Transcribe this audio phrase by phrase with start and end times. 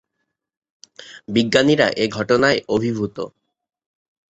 [1.27, 3.17] বিজ্ঞানীরা এ ঘটনায় অভিভূত।